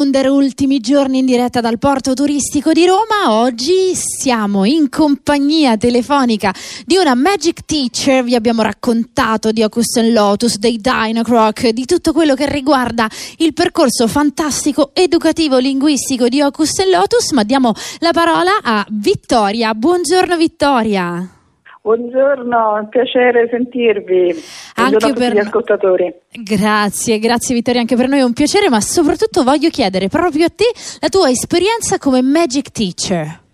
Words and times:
Under 0.00 0.30
ultimi 0.30 0.80
giorni 0.80 1.18
in 1.18 1.26
diretta 1.26 1.60
dal 1.60 1.78
porto 1.78 2.14
turistico 2.14 2.72
di 2.72 2.86
Roma, 2.86 3.38
oggi 3.38 3.94
siamo 3.94 4.64
in 4.64 4.88
compagnia 4.88 5.76
telefonica 5.76 6.54
di 6.86 6.96
una 6.96 7.14
Magic 7.14 7.66
Teacher, 7.66 8.24
vi 8.24 8.34
abbiamo 8.34 8.62
raccontato 8.62 9.52
di 9.52 9.62
Ocus 9.62 10.00
Lotus, 10.10 10.56
dei 10.56 10.80
Dinocroc, 10.80 11.68
di 11.68 11.84
tutto 11.84 12.14
quello 12.14 12.34
che 12.34 12.48
riguarda 12.48 13.08
il 13.36 13.52
percorso 13.52 14.08
fantastico 14.08 14.92
educativo 14.94 15.58
linguistico 15.58 16.28
di 16.28 16.40
Ocus 16.40 16.82
Lotus, 16.90 17.32
ma 17.32 17.42
diamo 17.42 17.74
la 17.98 18.12
parola 18.12 18.52
a 18.62 18.86
Vittoria. 18.88 19.74
Buongiorno 19.74 20.38
Vittoria. 20.38 21.28
Buongiorno, 21.82 22.76
è 22.76 22.80
un 22.80 22.88
piacere 22.90 23.48
sentirvi. 23.50 24.34
Anche 24.84 25.12
per 25.12 25.32
gli 25.32 25.38
ascoltatori. 25.38 26.14
Grazie, 26.32 27.18
grazie 27.18 27.54
Vittoria, 27.54 27.80
anche 27.80 27.96
per 27.96 28.08
noi 28.08 28.20
è 28.20 28.24
un 28.24 28.32
piacere, 28.32 28.68
ma 28.68 28.80
soprattutto 28.80 29.42
voglio 29.42 29.68
chiedere 29.68 30.08
proprio 30.08 30.46
a 30.46 30.50
te 30.50 30.66
la 31.00 31.08
tua 31.08 31.28
esperienza 31.30 31.98
come 31.98 32.22
Magic 32.22 32.70
Teacher. 32.70 33.48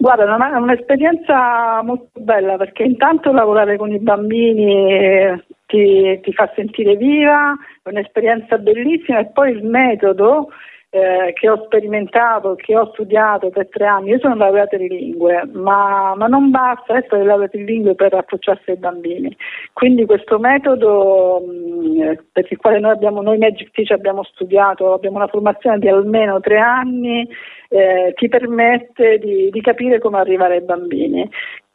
Guarda, 0.00 0.50
è 0.52 0.56
un'esperienza 0.58 1.82
molto 1.82 2.20
bella 2.20 2.56
perché 2.56 2.84
intanto 2.84 3.32
lavorare 3.32 3.76
con 3.76 3.90
i 3.90 3.98
bambini 3.98 4.92
eh, 4.92 5.44
ti, 5.66 6.20
ti 6.22 6.32
fa 6.32 6.50
sentire 6.54 6.94
viva, 6.94 7.52
è 7.82 7.88
un'esperienza 7.88 8.58
bellissima 8.58 9.18
e 9.18 9.26
poi 9.26 9.50
il 9.50 9.64
metodo 9.64 10.50
eh, 10.90 11.32
che 11.34 11.50
ho 11.50 11.64
sperimentato, 11.64 12.54
che 12.54 12.76
ho 12.76 12.90
studiato 12.92 13.50
per 13.50 13.68
tre 13.68 13.84
anni, 13.86 14.10
io 14.10 14.18
sono 14.18 14.36
laureata 14.36 14.76
in 14.76 14.86
lingue, 14.86 15.48
ma, 15.52 16.14
ma 16.16 16.26
non 16.26 16.50
basta 16.50 16.96
essere 16.96 17.24
laureata 17.24 17.56
in 17.58 17.64
lingue 17.66 17.94
per 17.94 18.14
approcciarsi 18.14 18.70
ai 18.70 18.78
bambini. 18.78 19.36
Quindi 19.72 20.06
questo 20.06 20.38
metodo 20.38 21.44
mh, 21.46 22.24
per 22.32 22.46
il 22.48 22.56
quale 22.56 22.78
noi 22.80 22.92
abbiamo, 22.92 23.20
noi 23.20 23.36
Magic 23.36 23.70
Teacher 23.70 23.96
abbiamo 23.98 24.22
studiato, 24.24 24.94
abbiamo 24.94 25.16
una 25.16 25.28
formazione 25.28 25.78
di 25.78 25.88
almeno 25.88 26.40
tre 26.40 26.58
anni, 26.58 27.28
eh, 27.68 28.14
ti 28.16 28.28
permette 28.28 29.18
di, 29.18 29.50
di 29.50 29.60
capire 29.60 29.98
come 29.98 30.18
arrivare 30.18 30.54
ai 30.54 30.62
bambini. 30.62 31.28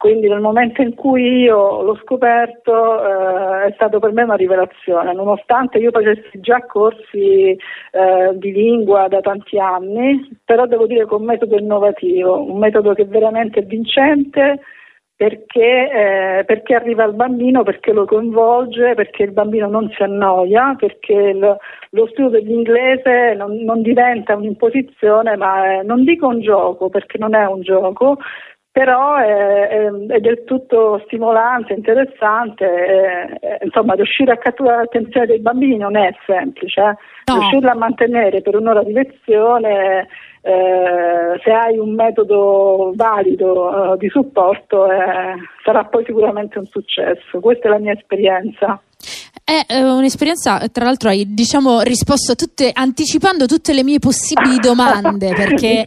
Quindi 0.04 0.28
nel 0.28 0.40
momento 0.40 0.82
in 0.82 0.94
cui 0.94 1.44
io 1.44 1.80
l'ho 1.80 1.96
scoperto 2.02 2.72
eh, 2.74 3.68
è 3.68 3.72
stato 3.72 4.00
per 4.00 4.12
me 4.12 4.24
una 4.24 4.34
rivelazione, 4.34 5.14
nonostante 5.14 5.78
io 5.78 5.90
facessi 5.90 6.40
già 6.40 6.60
corsi 6.66 7.56
eh, 7.56 8.30
di 8.34 8.52
lingua 8.52 9.08
da 9.08 9.22
tanti 9.22 9.58
anni, 9.58 10.28
però 10.44 10.66
devo 10.66 10.86
dire 10.86 11.06
con 11.06 11.22
un 11.22 11.28
metodo 11.28 11.56
innovativo, 11.56 12.38
un 12.38 12.58
metodo 12.58 12.92
che 12.92 13.06
veramente 13.06 13.60
è 13.60 13.64
vincente 13.64 14.60
perché, 15.16 16.40
eh, 16.40 16.44
perché 16.44 16.74
arriva 16.74 17.04
al 17.04 17.14
bambino, 17.14 17.62
perché 17.62 17.92
lo 17.92 18.04
coinvolge, 18.04 18.92
perché 18.94 19.22
il 19.22 19.32
bambino 19.32 19.68
non 19.68 19.90
si 19.96 20.02
annoia, 20.02 20.74
perché 20.78 21.32
lo, 21.32 21.56
lo 21.90 22.06
studio 22.08 22.28
dell'inglese 22.28 23.32
non, 23.34 23.56
non 23.62 23.80
diventa 23.80 24.36
un'imposizione, 24.36 25.36
ma 25.36 25.78
è, 25.78 25.82
non 25.82 26.04
dico 26.04 26.26
un 26.26 26.40
gioco, 26.40 26.90
perché 26.90 27.16
non 27.16 27.34
è 27.34 27.46
un 27.46 27.62
gioco, 27.62 28.18
però 28.74 29.14
è, 29.14 29.68
è, 29.68 29.86
è 29.86 30.18
del 30.18 30.42
tutto 30.42 31.00
stimolante, 31.04 31.74
interessante, 31.74 32.66
è- 33.38 33.58
insomma 33.62 33.94
riuscire 33.94 34.32
a 34.32 34.36
catturare 34.36 34.78
l'attenzione 34.78 35.26
dei 35.26 35.38
bambini 35.38 35.76
non 35.76 35.96
è 35.96 36.12
semplice, 36.26 36.80
eh. 36.80 36.96
No. 37.26 37.38
riuscirla 37.38 37.70
a 37.70 37.76
mantenere 37.76 38.42
per 38.42 38.56
un'ora 38.56 38.82
di 38.82 38.92
lezione, 38.92 40.08
eh, 40.42 41.40
se 41.44 41.52
hai 41.52 41.78
un 41.78 41.94
metodo 41.94 42.90
valido 42.96 43.92
eh, 43.92 43.96
di 43.96 44.08
supporto 44.08 44.90
eh, 44.90 45.36
sarà 45.62 45.84
poi 45.84 46.04
sicuramente 46.04 46.58
un 46.58 46.66
successo, 46.66 47.38
questa 47.38 47.68
è 47.68 47.70
la 47.70 47.78
mia 47.78 47.92
esperienza. 47.92 48.82
È 49.42 49.66
eh, 49.68 49.82
un'esperienza, 49.82 50.68
tra 50.72 50.84
l'altro 50.84 51.10
hai 51.10 51.34
diciamo 51.34 51.80
risposto 51.80 52.32
a 52.32 52.34
tutte, 52.34 52.70
anticipando 52.72 53.44
tutte 53.44 53.74
le 53.74 53.82
mie 53.82 53.98
possibili 53.98 54.58
domande, 54.58 55.34
perché 55.36 55.84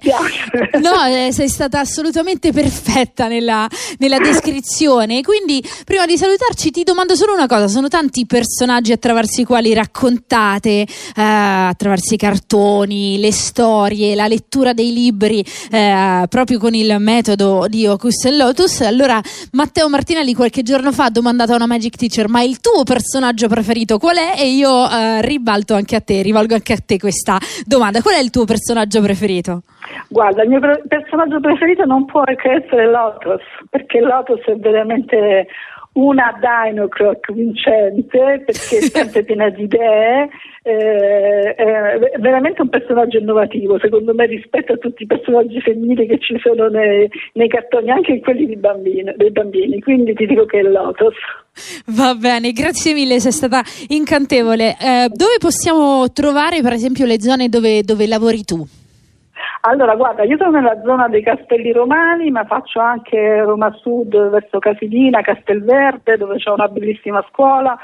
no, 0.80 1.04
eh, 1.06 1.31
sei 1.31 1.48
stata 1.48 1.80
assolutamente 1.80 2.52
perfetta 2.52 3.28
nella, 3.28 3.67
nella 3.98 4.20
descrizione. 4.20 5.23
Quindi, 5.23 5.64
prima 5.86 6.05
di 6.05 6.20
salutarci, 6.20 6.70
ti 6.70 6.83
domando 6.83 7.16
solo 7.16 7.33
una 7.33 7.48
cosa: 7.48 7.67
sono 7.67 7.88
tanti 7.88 8.20
i 8.21 8.26
personaggi 8.27 8.92
attraverso 8.92 9.42
i 9.42 9.45
quali 9.45 9.73
raccontate, 9.73 10.82
eh, 10.82 10.88
attraverso 11.16 12.14
i 12.14 12.17
cartoni, 12.17 13.17
le 13.17 13.32
storie, 13.32 14.14
la 14.14 14.27
lettura 14.27 14.73
dei 14.73 14.94
libri, 14.94 15.44
eh, 15.71 16.26
proprio 16.30 16.60
con 16.60 16.76
il 16.76 16.95
metodo 17.00 17.66
di 17.67 17.88
Ocus 17.88 18.26
e 18.26 18.32
Lotus. 18.36 18.82
Allora, 18.82 19.20
Matteo 19.54 19.89
Martinelli 19.89 20.36
qualche 20.36 20.61
giorno 20.61 20.92
fa 20.92 21.05
ha 21.05 21.10
domandato 21.10 21.54
a 21.54 21.55
una 21.55 21.66
Magic 21.66 21.95
Teacher: 21.95 22.30
Ma 22.30 22.44
il 22.44 22.60
tuo 22.60 22.83
personaggio 22.83 23.36
preferito 23.45 23.99
qual 23.99 24.17
è? 24.17 24.42
E 24.42 24.48
io 24.48 24.89
eh, 24.89 25.21
ribalto 25.21 25.75
anche 25.75 25.95
a 25.95 26.02
te, 26.02 26.23
rivolgo 26.23 26.55
anche 26.55 26.73
a 26.73 26.80
te 26.83 26.98
questa 26.98 27.37
domanda: 27.64 28.02
qual 28.02 28.15
è 28.15 28.20
il 28.20 28.31
tuo 28.31 28.45
personaggio 28.45 28.99
preferito? 29.03 29.61
Guarda, 30.09 30.42
il 30.42 30.49
mio 30.49 30.59
personaggio 30.87 31.39
preferito 31.39 31.86
non 31.86 32.05
può 32.05 32.23
che 32.23 32.64
essere 32.64 32.89
Lotus, 32.89 33.43
perché 33.70 33.99
Lotus 33.99 34.42
è 34.45 34.55
veramente 34.55 35.45
una 35.97 36.37
Dinocroc 36.39 37.31
vincente, 37.33 38.43
perché 38.45 38.77
è 38.77 38.81
sempre 38.81 39.23
piena 39.23 39.49
di 39.49 39.63
idee, 39.63 40.30
eh, 40.61 41.55
è 41.55 42.19
veramente 42.19 42.61
un 42.61 42.69
personaggio 42.69 43.17
innovativo, 43.17 43.80
secondo 43.80 44.13
me, 44.13 44.27
rispetto 44.27 44.73
a 44.73 44.77
tutti 44.77 45.03
i 45.03 45.08
personaggi 45.08 45.59
femminili 45.59 46.05
che 46.05 46.19
ci 46.19 46.37
sono 46.39 46.67
nei, 46.67 47.09
nei 47.33 47.47
cartoni, 47.47 47.89
anche 47.89 48.13
in 48.13 48.21
quelli 48.21 48.45
di 48.45 48.58
bambino- 48.58 49.13
dei 49.15 49.31
bambini, 49.31 49.81
quindi 49.81 50.13
ti 50.13 50.27
dico 50.27 50.45
che 50.45 50.59
è 50.59 50.63
Lotus. 50.63 51.15
Va 51.87 52.14
bene, 52.14 52.52
grazie 52.52 52.93
mille, 52.93 53.19
sei 53.19 53.31
stata 53.31 53.64
incantevole. 53.87 54.77
Eh, 54.79 55.09
dove 55.11 55.37
possiamo 55.39 56.11
trovare, 56.11 56.61
per 56.61 56.73
esempio, 56.73 57.05
le 57.05 57.19
zone 57.19 57.49
dove, 57.49 57.81
dove 57.81 58.05
lavori 58.05 58.43
tu? 58.43 58.64
Allora, 59.67 59.95
guarda, 59.95 60.23
io 60.23 60.38
sono 60.38 60.52
nella 60.52 60.82
zona 60.82 61.10
dei 61.10 61.22
Castelli 61.22 61.73
Romani, 61.73 62.32
ma 62.32 62.45
faccio 62.45 62.80
anche 62.80 63.42
Roma 63.44 63.70
Sud 63.73 64.30
verso 64.30 64.60
Casilina, 64.60 65.20
Castelverde, 65.20 66.16
dove 66.16 66.38
c'è 66.38 66.52
una 66.52 66.70
bellissima 66.70 67.22
scuola. 67.30 67.77